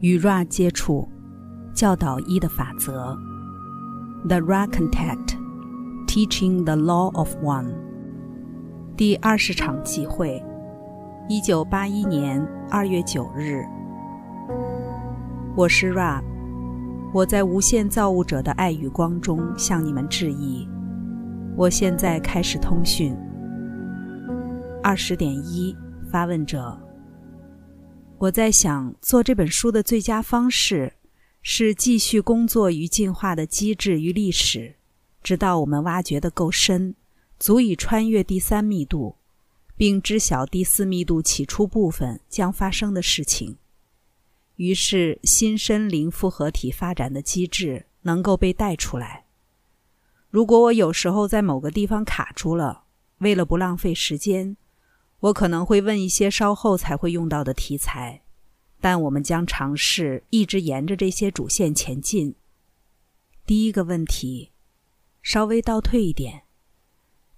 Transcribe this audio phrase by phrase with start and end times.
[0.00, 1.08] 与 Ra 接触，
[1.74, 3.16] 教导一的法则。
[4.28, 5.36] The Ra Contact,
[6.06, 7.72] Teaching the Law of One。
[8.96, 10.44] 第二十场集会，
[11.28, 13.64] 一九八一年二月九日。
[15.54, 16.20] 我是 Ra，
[17.14, 20.68] 我在无限造物者的爱与光中向你们致意。
[21.56, 23.16] 我现在开始通讯。
[24.82, 25.74] 二十点一，
[26.10, 26.78] 发问者。
[28.18, 30.94] 我在想，做这本书的最佳方式
[31.42, 34.76] 是继续工作于进化的机制与历史，
[35.22, 36.94] 直到我们挖掘的够深，
[37.38, 39.16] 足以穿越第三密度，
[39.76, 43.58] 并知晓第四密度起初部分将发生的事情。
[44.54, 49.26] 于是，新森灵复合体发展的机制能够被带出来。
[50.30, 52.84] 如果我有时候在某个地方卡住了，
[53.18, 54.56] 为了不浪费时间。
[55.20, 58.22] 我可能会问一些稍后才会用到的题材，
[58.80, 62.34] 但我们将尝试一直沿着这些主线前进。
[63.46, 64.52] 第一个问题，
[65.22, 66.42] 稍微倒退一点：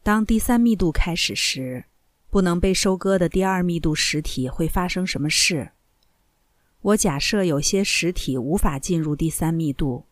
[0.02, 1.84] 当第三密度开始时，
[2.30, 5.70] 不能被收割的第二密度实体会发生什么事？
[6.80, 10.04] 我假设有些实体无法进入第三密度，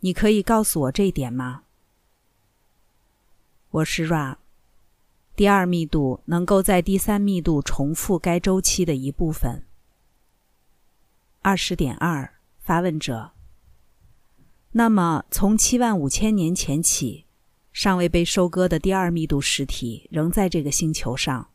[0.00, 1.62] 你可以告诉我这一点吗？
[3.70, 4.43] 我是 Ra。
[5.36, 9.64] 第二密度能够在第三密度重复该周期的一部分。
[11.42, 13.32] 二十点二，发问者。
[14.70, 17.24] 那么，从七万五千年前起，
[17.72, 21.48] 尚未被收割的第二密度实体仍在这个星球上。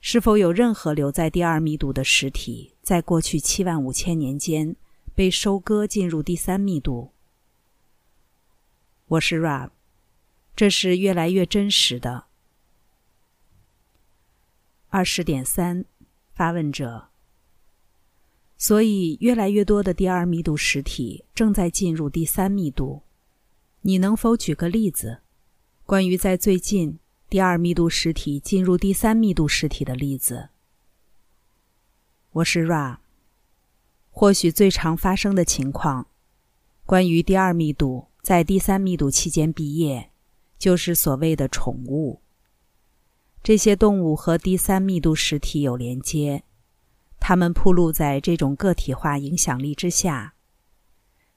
[0.00, 4.76] 是否有任何留在第二密度的实体，在过去七万五千年间
[5.16, 7.12] 被收割进入第三密度？
[9.08, 9.70] 我是 Rab，
[10.54, 12.29] 这是越来越真实的。
[14.92, 15.84] 二十点三，
[16.34, 17.10] 发问者。
[18.58, 23.02] 所以，越来越多的第二密度实体正在进入第三密度。
[23.82, 25.20] 你能否举个例子，
[25.86, 30.48] 关于在最近第二密度实体进入第三密度实体的例子？
[32.32, 32.98] 我是 Ra。
[34.10, 36.08] 或许最常发生的情况，
[36.84, 40.10] 关于第二密度在第三密度期间毕业，
[40.58, 42.20] 就是所谓的宠物。
[43.42, 46.44] 这些动物和第三密度实体有连接，
[47.18, 50.34] 它们铺露在这种个体化影响力之下。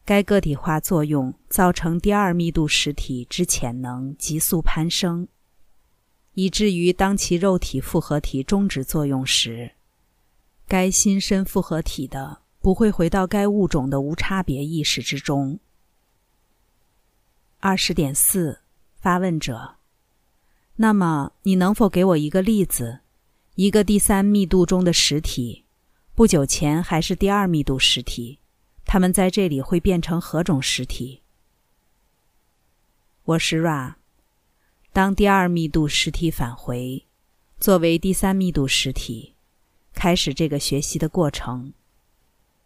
[0.05, 5.29] 该个体化作用造成第二密度实体之潜能急速攀升，
[6.33, 9.71] 以至于当其肉体复合体终止作用时，
[10.67, 15.57] 该新生复合体的不会回到该物种的无差别意识之中。
[17.61, 18.59] 二十点四，
[18.99, 19.75] 发问者。
[20.77, 23.01] 那么，你能否给我一个例子？
[23.53, 25.65] 一个第三密度中的实体，
[26.15, 28.39] 不久前还是第二密度实体，
[28.83, 31.21] 它们在这里会变成何种实体？
[33.25, 33.93] 我是 Ra。
[34.91, 37.05] 当第二密度实体返回，
[37.59, 39.35] 作为第三密度实体，
[39.93, 41.73] 开始这个学习的过程。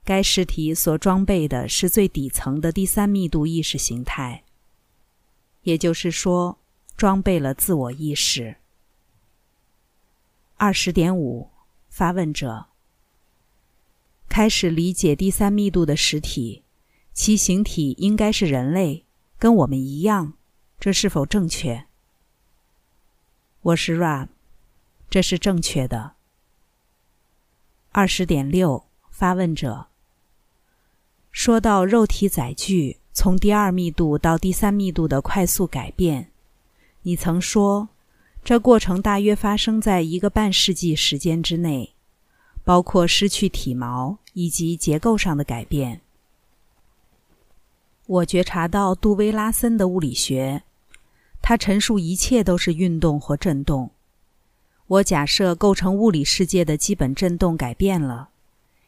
[0.06, 4.46] 该实体所装备的是最底层的第三密度意识形态，
[5.64, 6.58] 也就是说。
[6.98, 8.58] 装备了自我意识。
[10.58, 11.52] 二十点五，
[11.88, 12.66] 发问者
[14.28, 16.64] 开始理解第三密度的实体，
[17.14, 19.06] 其形体应该是人类，
[19.38, 20.34] 跟我们一样，
[20.80, 21.86] 这是否正确？
[23.62, 24.30] 我是 Ra，
[25.08, 26.14] 这是正确的。
[27.92, 29.88] 二十点六，发问者
[31.32, 36.32] 说到肉体载具从第二密度到第三密度的快速改变。
[37.08, 37.88] 你曾说，
[38.44, 41.94] 这过程大约发生在一个半世纪时间之内，
[42.66, 46.02] 包括失去体毛以及结构上的改变。
[48.08, 50.64] 我觉察到杜威拉森的物理学，
[51.42, 53.92] 他陈述一切都是运动或振动。
[54.88, 58.32] 我假设构成物理世界的基本振动改变了，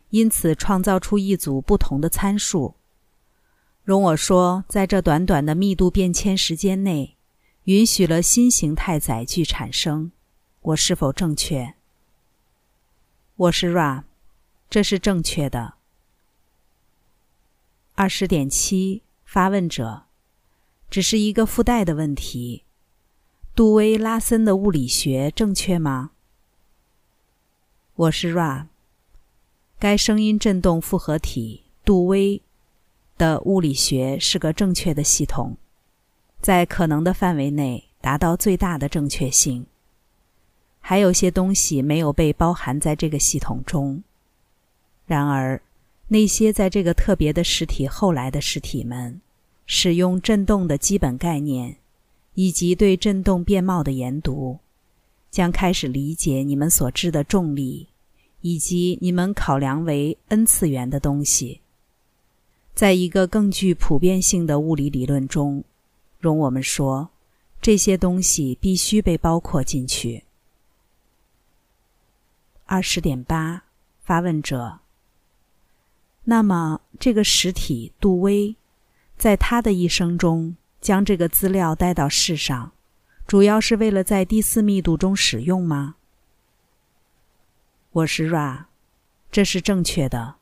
[0.10, 2.74] 因此创造出一组不同的参数。
[3.86, 7.16] 容我说，在这短短的密度变迁时间内。
[7.66, 10.12] 允许了新形态载具产生，
[10.62, 11.76] 我是否正确？
[13.36, 14.04] 我是 Ra，
[14.70, 15.76] 这是正确的。
[17.94, 20.04] 二十点七，发问者，
[20.90, 22.64] 只是一个附带的问题。
[23.54, 26.12] 杜威拉森的物理学正确吗？
[27.96, 28.68] 我是 Ra，
[29.78, 32.42] 该声音振动复合体杜威
[33.18, 35.58] 的物理学是个正确的系统。
[36.42, 39.66] 在可能的范围内达到最大的正确性。
[40.80, 44.02] 还有些东西没有被包含在这个系统中。
[45.06, 45.62] 然而，
[46.08, 49.20] 那些在这个特别的实体后来的实体们，
[49.66, 51.76] 使用振动的基本概念，
[52.34, 54.60] 以及对振动变貌的研读，
[55.30, 57.88] 将开始理解你们所知的重力，
[58.42, 61.62] 以及你们考量为 n 次元的东西。
[62.74, 65.64] 在一个更具普遍性的物理理论中，
[66.20, 67.10] 容我们说，
[67.62, 70.26] 这些东西必须被包括进去。
[72.66, 73.64] 二十点八，
[74.02, 74.80] 发问者。
[76.26, 78.56] 那么，这个实体杜威，
[79.18, 82.74] 在他的一生中将这个资料带到世上，
[83.26, 85.96] 主要是为了在第四密度中使用吗？
[87.92, 88.66] 我是 Ra，
[89.32, 90.36] 这是正确的。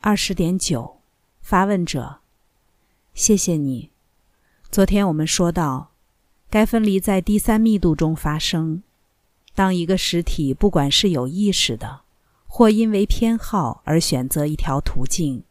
[0.00, 1.00] 二十点九，
[1.40, 2.18] 发问者，
[3.14, 3.90] 谢谢你。
[4.70, 5.90] 昨天我们说到，
[6.48, 8.84] 该分离在第三密度中发生。
[9.52, 12.02] 当一个实体不管是有意识的，
[12.46, 15.42] 或因为偏好而选择一条途径，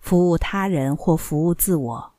[0.00, 2.12] 服务他人或服务自我，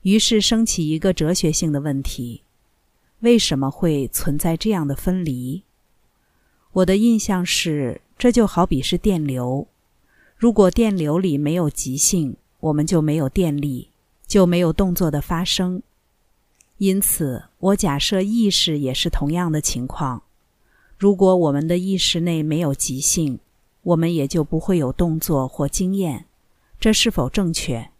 [0.00, 2.40] 于是升起一个哲学性的问题：
[3.20, 5.62] 为什么会存在这样的分离？
[6.72, 9.68] 我的印象是，这就好比是电流。
[10.38, 13.90] 如果电流里没有极性，我们就没有电力，
[14.26, 15.82] 就没有动作的发生。
[16.78, 20.22] 因此，我假设意识也是同样的情况。
[20.98, 23.38] 如果我们的意识内没有即兴，
[23.82, 26.26] 我们也就不会有动作或经验。
[26.78, 27.90] 这是否正确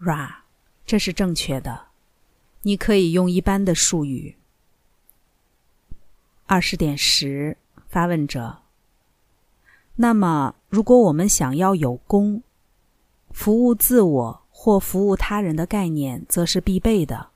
[0.00, 0.36] ？Ra，
[0.86, 1.88] 这是正确的。
[2.62, 4.36] 你可以用一般的术语。
[6.46, 7.56] 二十点十，
[7.88, 8.58] 发问者。
[9.96, 12.42] 那么，如果我们想要有功、
[13.36, 17.28] 服务自我或服务他人的概念，则是必备的，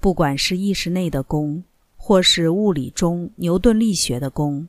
[0.00, 1.62] 不管是意识内的功。
[1.96, 4.68] 或是物理中牛顿力学的功，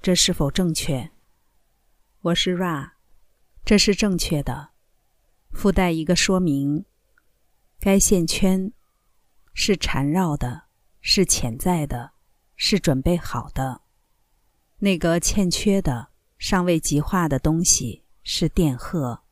[0.00, 1.10] 这是否正确？
[2.20, 2.90] 我是 Ra，
[3.64, 4.70] 这是正确的。
[5.50, 6.84] 附带一个说明：
[7.80, 8.72] 该线圈
[9.54, 10.64] 是缠绕的，
[11.00, 12.12] 是潜在的，
[12.54, 13.80] 是准备好的。
[14.78, 16.08] 那个欠缺的、
[16.38, 19.25] 尚未极化的东西是电荷。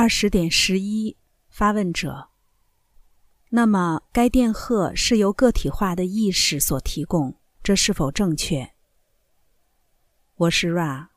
[0.00, 1.16] 二十点十一，
[1.48, 2.28] 发问者。
[3.48, 8.74] 那么，该电荷是由个体化的意识所提供，这是否正确？
[10.36, 11.08] 我是 Ra，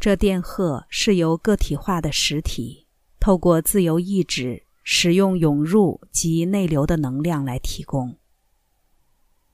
[0.00, 2.88] 这电荷是由个体化的实体
[3.20, 8.18] 透过自由意志使用涌入及内流的能量来提供。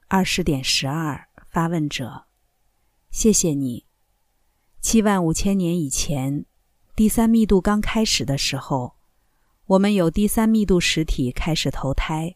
[0.09, 2.25] 二十点十二，发问者，
[3.11, 3.85] 谢谢你。
[4.81, 6.47] 七万五千年以前，
[6.95, 8.97] 第三密度刚开始的时候。
[9.67, 12.35] 我们有第三密度实体开始投胎，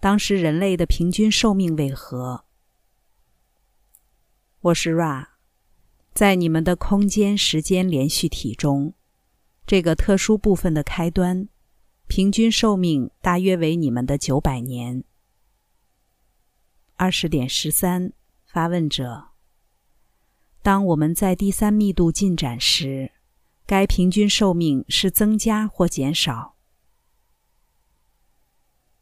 [0.00, 2.44] 当时人类的平均寿命为何？
[4.62, 5.28] 我是 Ra，
[6.12, 8.94] 在你们的空间时间连续体中，
[9.64, 11.48] 这个特殊部分的开端，
[12.08, 15.04] 平均寿命大约为你们的九百年。
[16.96, 18.12] 二十点十三，
[18.44, 19.28] 发问者：
[20.62, 23.12] 当我们在第三密度进展时，
[23.68, 26.54] 该平均寿命是增加或减少？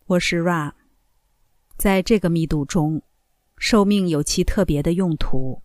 [0.06, 0.72] 我是 Ra，
[1.76, 3.02] 在这个密度中，
[3.58, 5.62] 寿命有其特别的用途。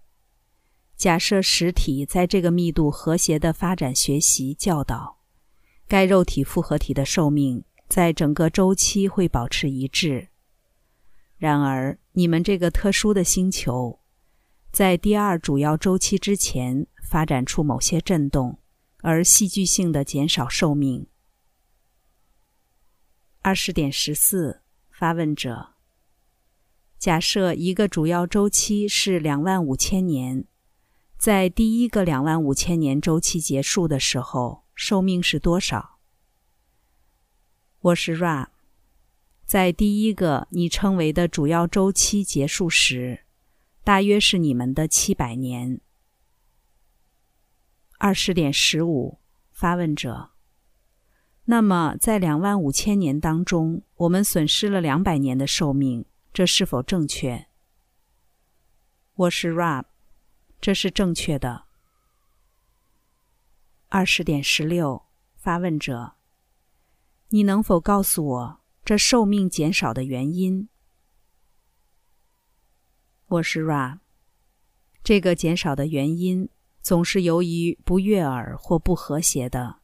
[0.98, 5.20] 假设实体在这个密度和谐的发展、学习、教导，
[5.88, 10.28] 该肉体复合体的寿命在整个周期会保持一致。
[11.38, 14.02] 然而，你们这个特殊的星球，
[14.74, 18.60] 在第二主要周期之前发展出某些震动，
[19.02, 21.08] 而戏剧性的减少寿命。
[23.42, 25.74] 二十点十四，发问者。
[26.98, 30.44] 假设一个主要周期是两万五千年，
[31.18, 36.00] 在第一个两万五千年周期结束的时候，寿命是多少？
[37.80, 38.48] 我是 Ra，
[39.46, 43.24] 在第一个你称为的主要周期结束时，
[43.86, 45.80] 大约是你们的七百年。
[48.02, 49.20] 二十点十五，
[49.52, 50.32] 发问者。
[51.44, 57.48] 那么，在两万五千年当中，我们损失了两百年的寿命，这是否正确？
[59.16, 59.84] 我是 Rab，
[60.62, 61.66] 这是正确的。
[63.90, 65.04] 二十点十六，
[65.36, 66.14] 发问者，
[67.28, 70.70] 你能否告诉我这寿命减少的原因？
[73.28, 74.00] 我是 Rab，
[75.04, 76.48] 这个减少的原因
[76.82, 79.80] 总是由于不悦耳或不和谐的。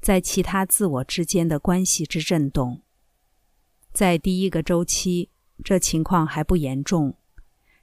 [0.00, 2.82] 在其他自我之间的关系之震动，
[3.92, 5.30] 在第一个周期，
[5.64, 7.16] 这情况还不严重，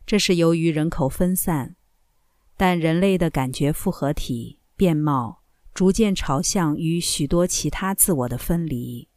[0.05, 1.75] 这是由于人口分散。
[2.55, 5.43] 但人类的感觉复合体变貌
[5.73, 9.09] 逐渐朝向与许多其他自我的分离。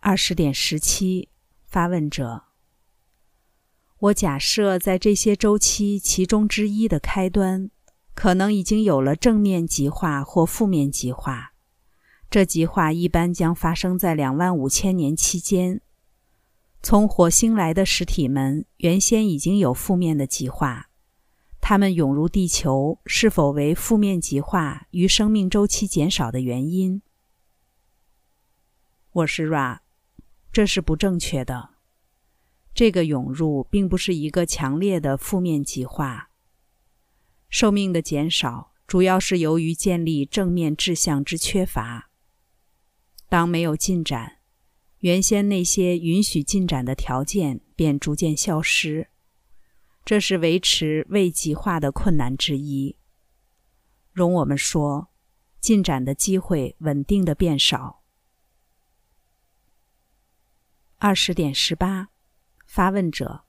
[0.00, 1.30] 二十点十七，
[1.64, 2.44] 发问者：
[4.04, 7.70] 我假设在这些周期其中之一的开端，
[8.14, 11.54] 可能已经有了正面极化或负面极化。
[12.28, 15.80] 这极化一般将发生在两万五千年期间。
[16.82, 20.90] 从火星来的实体们原先已经有负面的极化，
[21.62, 27.00] 它们涌入地球是否为负面极化与生命周期减少的原因？
[29.12, 29.78] 我是 Ra，
[30.52, 31.73] 这是不正确的。
[32.74, 36.30] 这个涌入并不是一个强烈的负面极化。
[37.48, 42.10] 寿命的减少主要是由于建立正面志向之缺乏。
[43.28, 44.38] 当没有进展。
[44.98, 49.08] 原先那些允许进展的条件便逐渐消失，
[50.02, 52.96] 这是维持未极化的困难之一。
[54.12, 55.08] 容我们说，
[55.60, 58.02] 进展的机会稳定的变少。
[60.96, 62.08] 二十点十八，
[62.74, 63.44] 发问者：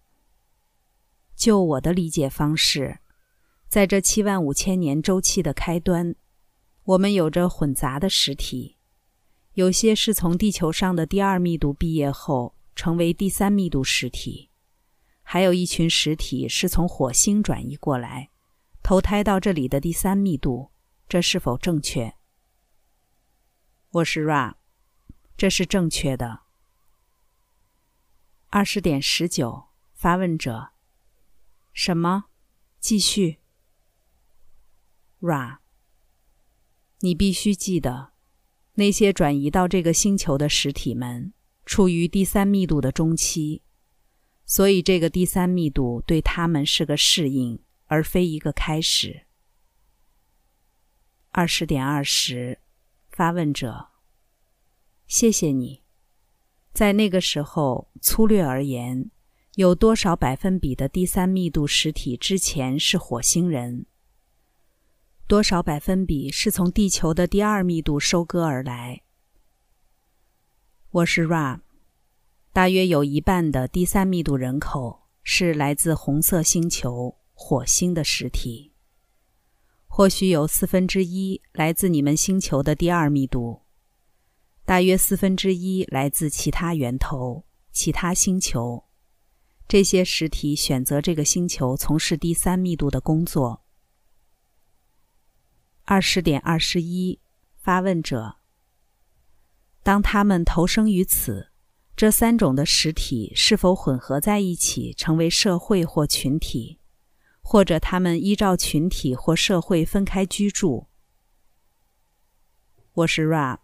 [1.35, 2.99] 就我的理解方式，
[3.67, 6.15] 在这七万五千年周期的开端，
[6.83, 8.77] 我们有着混杂的实体。
[9.53, 14.51] 有些是从地球上的第二密度毕业后成为第三密度实体，
[15.23, 18.29] 还有一群实体是从火星转移过来，
[18.83, 20.69] 投胎到这里的第三密度，
[21.09, 22.13] 这是否正确？
[23.89, 24.53] 我是 Ra，
[25.35, 26.44] 这是正确的。
[28.55, 30.69] 二十点十九，发问者：
[31.73, 32.27] 什么？
[32.79, 33.41] 继续。
[35.19, 35.57] Ra，
[37.01, 38.13] 你必须记得。
[38.75, 41.33] 那些转移到这个星球的实体们
[41.65, 43.61] 处于第三密度的中期，
[44.45, 49.25] 所以这个第三密度对他们是个适应，而非一个开始。
[51.31, 52.61] 二十点二十，
[53.09, 53.89] 发问者：
[55.07, 55.84] 谢谢你。
[56.75, 59.09] 在那个时候，粗略而言，
[59.55, 63.85] 有多少百分比的第三密度实体之前是火星人？
[65.25, 69.03] 多少百分比是从地球的第二密度收割而来？
[70.91, 71.61] 我是 Ra，
[72.51, 78.73] 大约有一半的第三密度人口是来自红色星球火星的实体，
[79.87, 83.61] 或许有四分之一来自你们星球的第二密度，
[84.65, 88.85] 大约四分之一来自其他源头、其他星球。
[89.67, 93.63] 这些实体选择这个星球从事第三密度的工作。
[95.83, 97.19] 二十点二十一，
[97.57, 98.37] 发问者：
[99.83, 101.51] 当他们投生于此，
[101.95, 106.79] 这三种的实体是否混合在一起成为社会或群体，
[107.41, 110.87] 或者他们依照群体或社会分开居住？
[112.93, 113.59] 我是 Ra，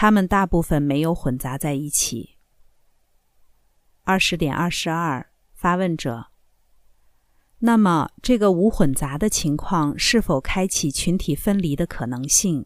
[0.00, 2.38] 他们大部分没有混杂在一起。
[4.04, 6.28] 二十点二十二，发问者。
[7.58, 12.64] 那么，这个无混杂的情况是否开启群体分离的可能性，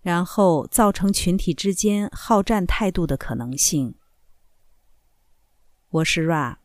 [0.00, 3.96] 然后造成群体之间好战态度的可能性？
[5.88, 6.58] 我是 Ra，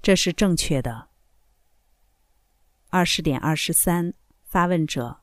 [0.00, 1.10] 这是正确的。
[2.88, 5.20] 二十点二十三，发问者。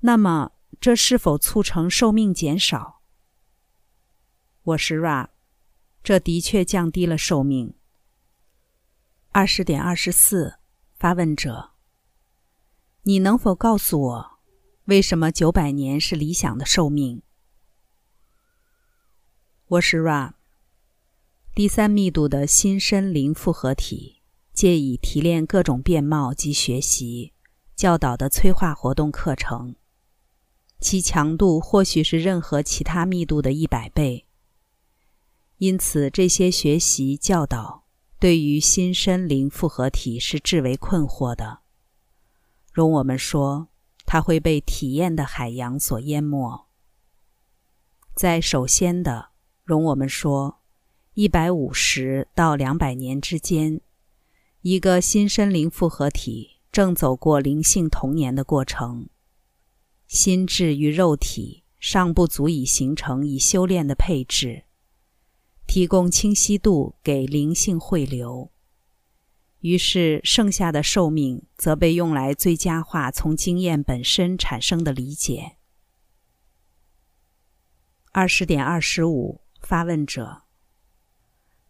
[0.00, 3.02] 那么，这是否促成寿命减少？
[4.62, 5.28] 我是 Ra，
[6.02, 7.74] 这的确降低了寿命。
[9.30, 10.58] 二十点二十四，
[10.94, 11.70] 发问者：
[13.02, 14.38] 你能否告诉我，
[14.86, 17.22] 为什么九百年是理想的寿命？
[19.66, 20.32] 我是 Ra，
[21.54, 27.32] 第三密度的新身灵复合体，借以提炼各种变貌及学习
[27.74, 29.76] 教导的催化活动课程，
[30.82, 34.26] 其强度或许是任何其他密度的一百倍。
[35.56, 37.82] 因此，这些学习教导。
[38.18, 41.58] 对于新身灵复合体是至为困惑的。
[42.72, 43.66] 容我们说，
[44.06, 46.68] 它会被体验的海洋所淹没。
[48.14, 49.30] 在首先的，
[49.64, 50.60] 容我们说，
[51.14, 53.80] 一百五十到两百年之间，
[54.60, 59.08] 一个新身灵复合体正走过灵性童年的过程，
[60.12, 64.64] 心智与肉体尚不足以形成以修炼的配置。
[65.66, 68.52] 提供清晰度给灵性汇流，
[69.60, 75.56] 于是剩下的寿命则被用来最佳化从经验本身产生的理解。
[78.12, 80.42] 二十点二十五，发问者。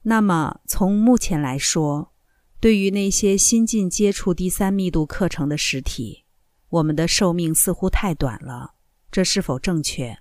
[0.02, 2.12] 那么从目前来说，
[2.58, 6.21] 对于那些新近接触第三密度课程的实体，
[6.72, 8.76] 我们的寿命似乎太短了，
[9.10, 10.20] 这是否正确？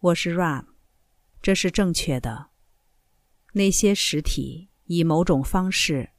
[0.00, 0.66] 我是 Ram，
[1.40, 2.48] 这是正确的。
[3.54, 6.10] 那些实体以某种方式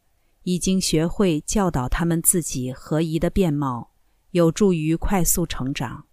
[0.41, 3.93] 已经学会教导他们自己合宜的面貌，
[4.31, 6.07] 有助于快速成长，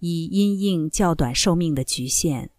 [0.00, 2.50] 以因应较短寿命的局限。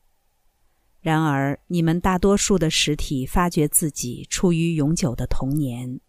[1.02, 6.00] 然而，你们大多数的实体发觉自己处于永久的童年。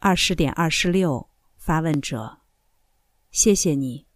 [0.00, 2.38] 二十点二十六，发问者：
[3.32, 4.06] 谢谢你。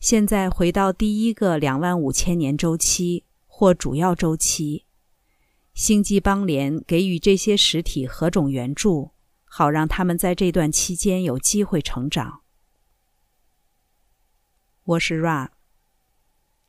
[0.00, 4.86] 现在回到第一个两万五千年周期或主要周期，
[5.74, 9.10] 星际邦联给予这些实体何种援助，
[9.44, 12.40] 好让他们在这段期间有机会成长？
[14.84, 15.50] 我是 Ra。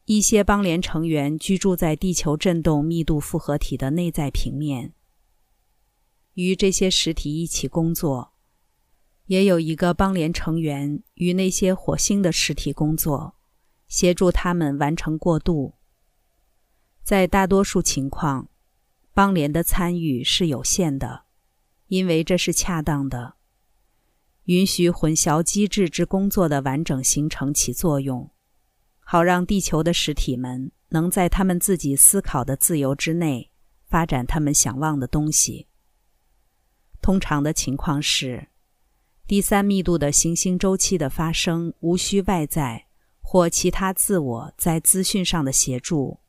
[0.03, 4.93] 一些邦联成员居住在地球振动密度复合体的内在平面，
[6.33, 8.32] 与这些实体一起工作；
[9.25, 13.35] 也有一个邦联成员与那些火星的实体工作，
[13.87, 15.75] 协助他们完成过渡。
[17.03, 18.49] 在大多数情况，
[19.13, 21.23] 邦联的参与是有限的，
[21.87, 23.35] 因为这是恰当的，
[24.45, 28.29] 允许混淆机制之工作的完整形成起作用。
[29.05, 33.51] 好让地球的实体们能在他们自己思考的自由之内
[33.85, 35.67] 发展他们想望的东西。
[37.01, 38.47] 通常的情况是，
[39.25, 42.87] 第三密度的行星周期的发生无需外在
[43.21, 46.19] 或其他自我在资讯上的协助。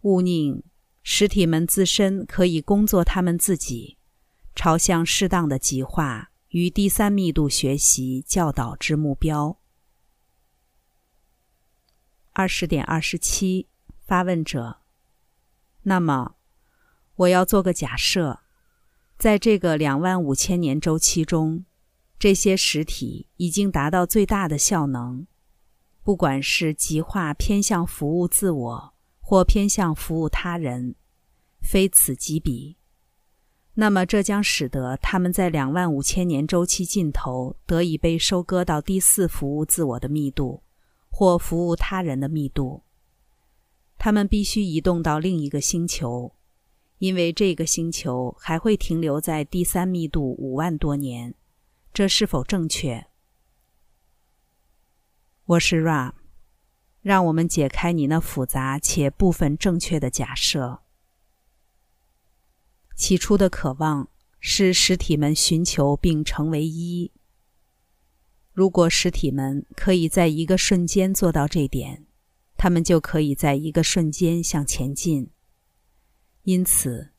[0.00, 0.64] 勿宁，
[1.04, 3.98] 实体们自身可以工作他们自己，
[4.52, 9.58] 朝向适当的极化与第三密度学习教导之目标。
[12.32, 13.68] 二十点二十七，
[14.04, 14.80] 发问者。
[15.82, 16.34] 那么，
[17.14, 18.40] 我要做个假设，
[19.16, 21.64] 在这个两万五千年周期中，
[22.22, 25.26] 这些实体已经达到最大的效能，
[26.04, 30.94] 不管是极化偏向服务自我，或偏向服务他人，
[31.60, 32.76] 非此即彼。
[33.74, 40.62] 那么，这将使得他们在两万五千年周期尽头得以被收割到第四服务自我的密度。
[41.10, 42.84] 或服务他人的密度，
[43.98, 46.32] 他们必须移动到另一个星球，
[46.98, 51.34] 因为这个星球还会停留在第三密度五万多年。
[51.94, 53.08] 这是否正确？
[55.44, 56.14] 我是 Ra，
[57.02, 60.80] 让我们解开你那复杂且部分正确的假设。
[62.96, 64.08] 起初的渴望
[64.40, 67.12] 是实体们寻求并成为一。
[68.54, 72.06] 如果实体们可以在一个瞬间做到这点，
[72.56, 75.30] 他们就可以在一个瞬间向前进。
[76.44, 77.12] 因此，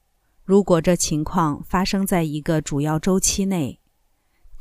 [0.44, 3.80] 如果这情况发生在一个主要周期内，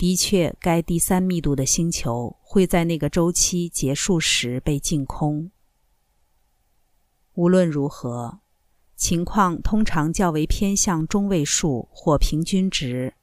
[0.02, 5.52] 的确，该第三密度的星球会在那个周期结束时被净空。
[7.34, 8.40] 无论如何，
[8.96, 13.14] 情况通常较为偏向中位数或平均值。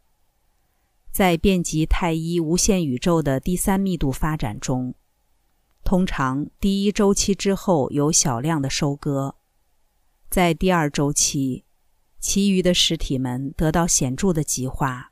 [1.11, 4.95] 在遍及太一无限宇宙的第三密度发展中，
[5.83, 9.35] 通常第一周期之后有小量的收割，
[10.29, 11.65] 在第二周期，
[12.21, 15.11] 其余的实体们得到显著的极化。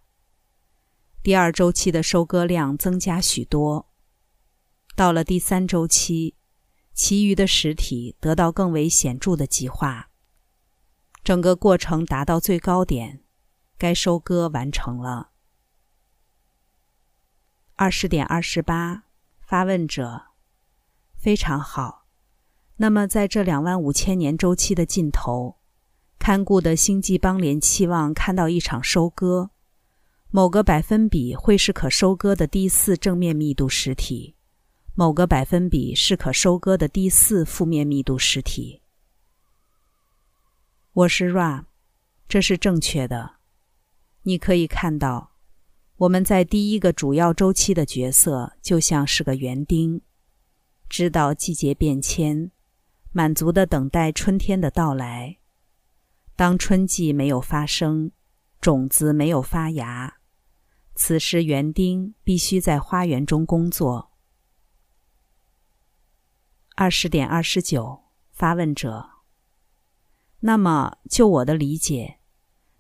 [1.28, 3.90] 第二周期的收割量增加许多，
[4.96, 6.36] 到了第三周期，
[6.94, 10.10] 其余的实体得到更为显著的极化。
[11.26, 13.24] 整个过程达到最高点，
[13.78, 15.32] 该收割完成了。
[17.76, 19.04] 二十点二十八，
[19.42, 20.28] 发问者，
[21.18, 22.06] 非常好。
[22.78, 25.58] 那么，在这两万五千年周期的尽头，
[26.18, 29.50] 看顾的星际邦联期望看到一场收割，
[30.30, 34.36] 某个百分比会是可收割的第四正面密度实体，
[34.94, 38.82] 某个百分比是可收割的第四负面密度实体。
[40.92, 41.64] 我是 Ra，
[42.28, 43.36] 这是正确的。
[44.24, 45.32] 你可以看到。
[45.96, 50.02] 我们在第一个主要周期的角色就像是个园丁，
[50.88, 52.52] 知道季节变迁，
[53.12, 55.38] 满足的等待春天的到来。
[56.36, 58.12] 当春季没有发生，
[58.62, 60.17] 种子没有发芽，
[61.00, 64.12] 此时园丁必须在花园中工作。
[66.76, 69.08] 二十点二十九，发问者。
[70.40, 72.18] 那么，就我的理解，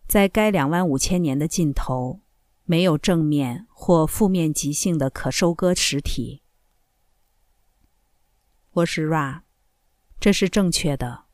[0.08, 2.24] 在该两万五千年的尽头。
[2.64, 6.42] 没有正面或负面极性的可收割实体。
[8.72, 9.44] 我是 Ra，
[10.20, 11.26] 这是正确的。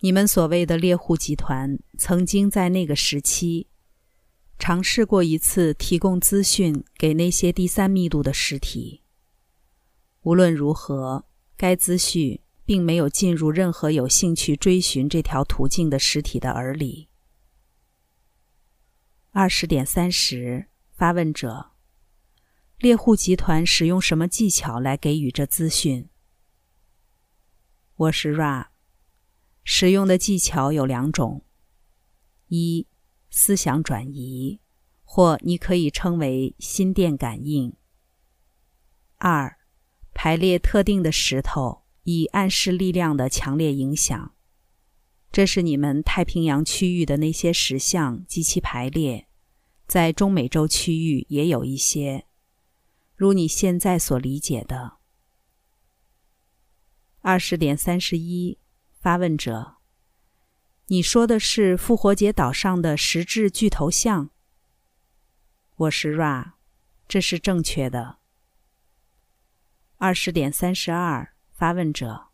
[0.00, 3.70] 你们所谓的猎户集团曾经在那个时期
[4.58, 9.02] 尝试过一次提供资讯给那些第三密度的实体。
[10.22, 17.08] 无论如何，该资讯并没有进入任何有兴趣追寻这条途径的实体的耳里。
[19.32, 21.72] 二十点三十，发问者：
[22.78, 26.08] 猎户集团使用什么技巧来给予这资讯？
[27.96, 28.68] 我是 Ra。
[29.62, 31.44] 使用的技巧有两种：
[32.48, 32.86] 一、
[33.36, 34.60] 思想转移，
[35.02, 37.72] 或你可以称为心电感应；
[39.16, 39.58] 二、
[40.14, 44.36] 排列特定的石头以暗示力量的强烈影响。
[45.32, 49.26] 这是你们太平洋区域的那些石像及其排列，
[49.88, 52.26] 在中美洲区域也有一些，
[53.16, 54.98] 如你现在所理解的。
[57.18, 58.60] 二十点三十一。
[59.00, 59.73] 发问者
[60.88, 64.28] ：“你说的是复活节岛上的石质巨头像？”
[65.76, 66.52] 我是 Ra，
[67.08, 68.18] 这是正确的。
[69.96, 72.26] 二十点三十二，发问者：“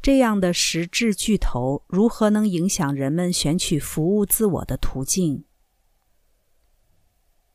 [0.00, 5.44] 这样的石质巨头如何能影响人们选取服务自我的途径？”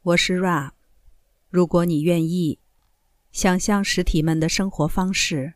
[0.03, 0.71] 我是 Ra，
[1.49, 2.59] 如果你愿意，
[3.31, 5.53] 想象实体们的生活方式。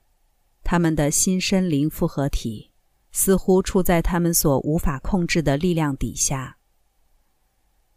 [0.64, 2.72] 他们的新身灵复合体
[3.20, 6.60] 似乎处在他们所无法控制的力量底下。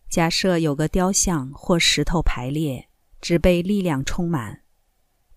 [0.09, 2.89] 假设有个雕像或石头排列，
[3.21, 4.63] 只被力量充满，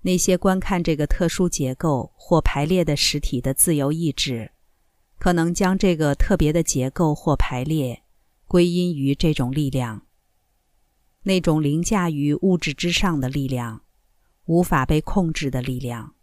[0.04, 4.54] 那些观看这个特殊结构或排列的实体的自由意志，
[5.20, 8.04] 可能将这个特别的结构或排列
[8.48, 10.08] 归因于这种力量，
[11.24, 13.82] 那种凌驾于物质之上的力量，
[14.46, 16.16] 无法被控制的力量。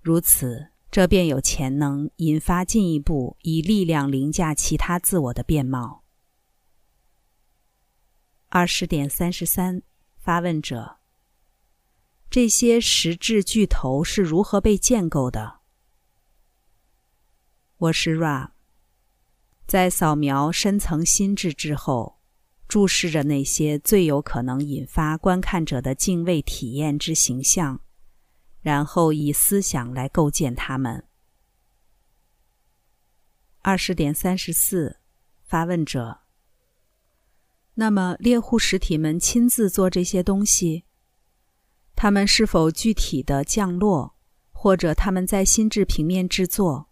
[0.00, 6.04] 如此，这便有潜能引发进一步以力量凌驾其他自我的变貌。
[8.48, 9.82] 二十点三十三，
[10.16, 10.98] 发问者：
[12.30, 15.62] 这些实质巨头是如何被建构的？
[17.76, 18.50] 我是 Ra，
[19.66, 22.20] 在扫描深层心智之后，
[22.68, 27.80] 注视着那些最有可能引发观看者的敬畏体验之形象。
[28.64, 31.04] 然后以思想来构建它们。
[33.60, 35.00] 二十点三十四，
[35.42, 36.22] 发问者。
[37.74, 40.84] 那么猎户实体们亲自做这些东西？
[41.94, 44.16] 他们是否具体的降落，
[44.50, 46.88] 或者他们在心智平面制作，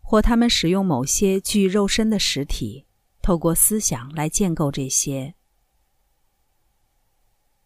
[0.00, 2.86] 或他们使用某些具肉身的实体，
[3.20, 5.34] 透过思想来建构这些？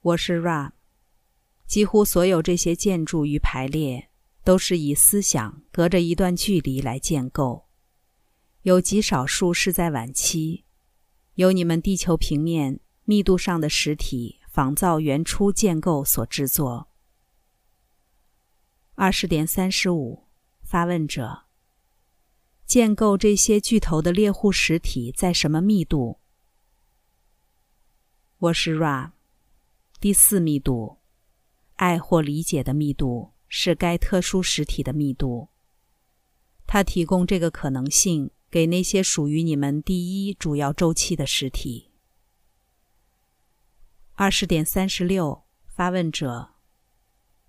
[0.01, 0.73] 我是 Ra。
[1.73, 4.11] 几乎所有这些建筑与排列
[4.45, 7.65] 都是以思想隔着一段距离来建构，
[8.61, 10.65] 有极少数是在晚期，
[11.37, 16.89] 由你们地球平面密度上的实体仿造原初建构所制作。
[18.95, 20.25] 二十点三十五，
[20.63, 21.45] 发问者：
[22.67, 26.19] 建构这些巨头的猎户实体在什么密度？
[28.37, 29.13] 我是 Ra，
[29.99, 30.99] 第四密度。
[31.83, 35.49] 爱或理解的密度是该特殊实体的密度。
[36.65, 41.91] 它提供这个可能性给那些属于你们第一主要周期的实体。
[44.15, 46.51] 二十点三十六，发问者：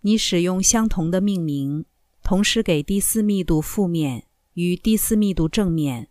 [0.01, 1.85] 你使用相同的命名，
[2.23, 6.09] 同时给第四密度负面与第四密度正面，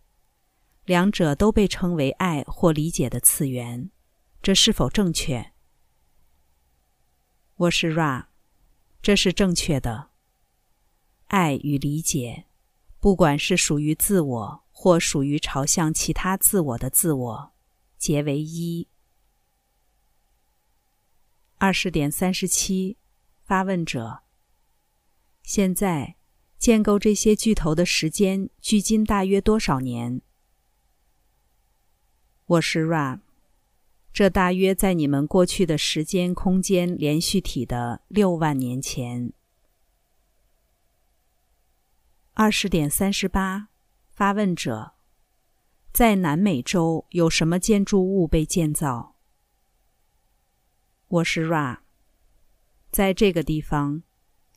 [0.84, 3.90] 两者都被称为爱或理解的次元，
[4.40, 5.51] 这是否正确？
[7.62, 8.26] 我是 Ra，
[9.00, 10.10] 这是正确的。
[11.28, 12.46] 爱与理解，
[12.98, 17.52] 不管是属于自我或属于朝向其他自我的自我，
[17.96, 18.88] 结为一。
[21.58, 22.96] 二十点三十七，
[23.44, 24.22] 发问者：
[25.44, 26.16] 现在
[26.58, 30.20] 建构这些巨头的时间距今大约多少年？
[32.46, 33.20] 我是 Ra。
[34.12, 39.32] 这大约在你们过去的时间空间连续体的六万年前。
[42.34, 43.68] 二十点三十八，
[44.10, 44.92] 发问者：
[45.92, 49.16] 在南美洲有什么建筑物被建造？
[51.08, 51.78] 我是 Ra。
[52.90, 54.02] 在这个地方，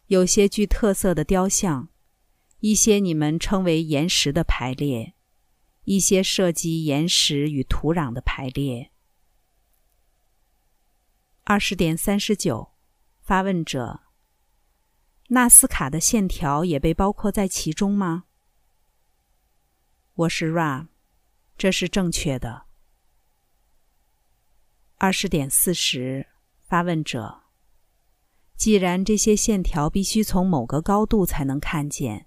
[0.08, 1.88] 有些具特色的雕像，
[2.60, 5.14] 一些你们称为岩石的排列，
[5.86, 8.92] 一些涉及岩石与土壤的排列。
[11.48, 12.72] 二十点三十九，
[13.22, 14.00] 发问者：
[15.28, 18.24] 纳斯卡的线条也被包括在其中吗？
[20.16, 20.88] 我是 Ra，
[21.56, 22.66] 这是正确的。
[24.98, 26.26] 二十点四十，
[26.68, 27.44] 发问者。
[28.58, 32.26] 既然这些线条必须从某个高度才能看见，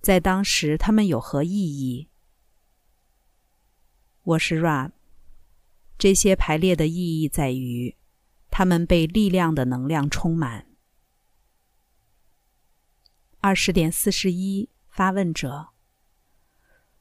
[0.00, 2.08] 在当时它们有何意义？
[4.22, 4.92] 我是 Ra。
[5.98, 7.94] 这些排列的意义在于，
[8.50, 10.66] 他们被力量的能量充满。
[13.40, 15.68] 二十点四十一，发问者。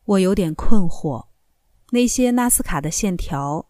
[0.04, 1.30] 我有点困惑，
[1.92, 3.70] 那些纳斯卡的线条，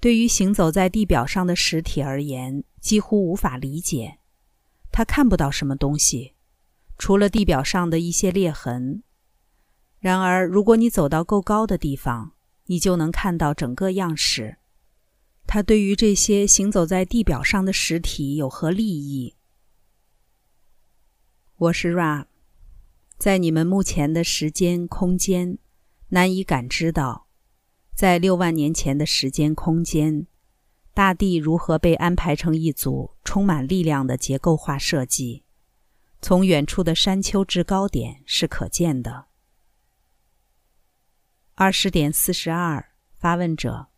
[0.00, 4.18] 对于行走在地表上的实体而言，几乎无法理解。
[4.90, 6.34] 他看不到什么东西，
[6.96, 9.02] 除了地表上的一些裂痕。
[9.98, 12.32] 然而，如果你走到够高的地方，
[12.66, 14.56] 你就能看到整个样式。
[15.46, 19.36] 它对于这些行走在地表上的实体有何利益？
[21.56, 22.26] 我是 Ra，
[23.16, 25.58] 在你们目前的时间空间。
[26.10, 27.26] 难以感知到，
[27.94, 30.28] 在六万年前的时间空间，
[30.94, 35.42] 大地如何被安排成一组充满力量的结构化设计。
[36.20, 39.26] 从远处的山丘制高点是可见的。
[41.54, 43.88] 二十点四十二，发问者。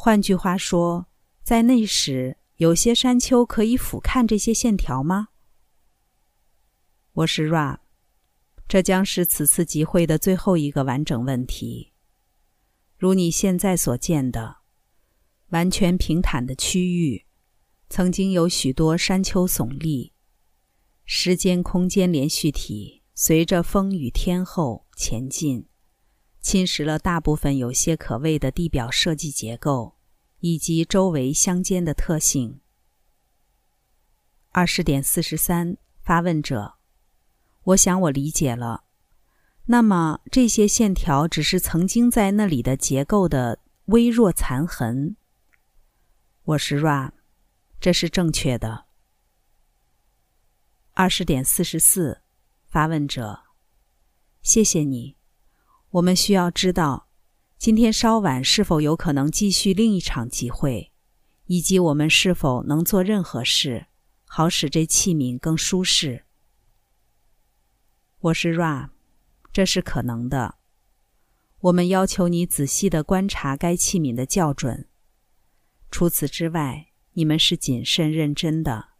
[0.00, 1.08] 换句话说，
[1.42, 5.30] 在那时，有些山丘可以俯瞰这些线条吗？
[7.14, 7.78] 我是 Ra。
[8.68, 11.94] 这将是此次集会的最后一个完整问题。
[12.96, 14.58] 如你现在所见的，
[15.48, 17.26] 完全平坦的区域，
[17.90, 20.12] 曾经有许多山丘耸立。
[21.04, 25.66] 时间空间连续体随着风雨天后前进，
[26.40, 29.96] 侵蚀了大部分有些可畏的地表设计结构
[30.40, 32.60] 以及周围相间的特性。
[34.50, 36.76] 二十点四十三，发问者。
[37.64, 38.84] 我想我理解了。
[39.66, 45.16] 那么这些线条只是曾经在那里的结构的微弱残痕。
[46.44, 47.12] 我是 Ra，
[47.78, 48.86] 这是正确的。
[50.94, 52.22] 二十点四十四，
[52.66, 53.42] 发问者，
[54.40, 55.17] 谢谢你。
[55.90, 57.08] 我们需要知道，
[57.56, 60.92] 今天稍晚是否有可能继续另一场集会，
[61.46, 63.86] 以及我们是否能做任何事，
[64.26, 66.26] 好使这器皿更舒适。
[68.20, 68.90] 我是 Ra，
[69.50, 70.56] 这是可能的。
[71.60, 74.88] 我们要求你仔细的观察该器皿的校准。
[75.90, 78.90] 除此之外，你们是谨慎认真的。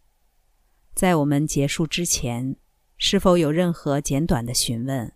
[0.95, 2.55] 在我们结束之前，
[2.97, 5.13] 是否有任何简短的询问？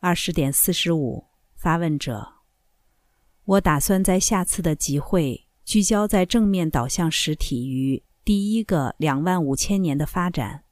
[0.00, 2.34] 二十点四十五，发问者。
[3.44, 10.62] 我打算在下次的集会聚焦在正面导向实体与第一个两万五千年的发展。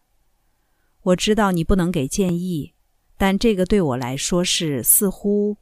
[1.03, 2.75] 我知道你不能给建议，
[3.19, 5.57] 但这个对我来说是似乎。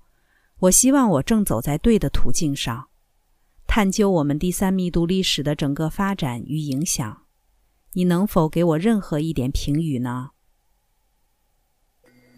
[0.58, 2.90] 我希望我正走在对的途径上，
[3.66, 7.22] 探究我们第三密度历史的整个发展与影响。
[7.94, 10.32] 你能否给我任何一点评语呢？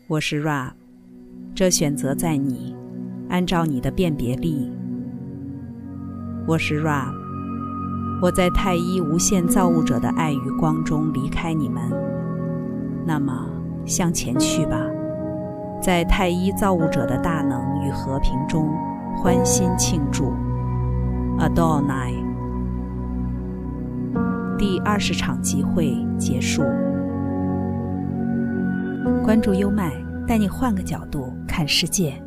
[0.06, 0.74] 我是 Ra，
[1.55, 2.77] 这选择在你，
[3.29, 4.70] 按照你的辨别力。
[6.46, 7.07] 我是 Ra，
[8.20, 11.83] 我在太一无限造物者的爱与光中离开你们。
[13.07, 13.49] 那么，
[13.85, 14.81] 向前去吧，
[15.81, 18.68] 在太一造物者的大能与和平中
[19.16, 20.33] 欢欣庆祝。
[21.38, 22.14] Adonai。
[24.59, 26.62] 第二十场集会结束。
[29.22, 29.92] 关注优麦，
[30.26, 32.25] 带你换个角度看世界。